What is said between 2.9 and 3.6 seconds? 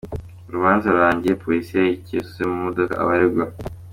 abaregwa.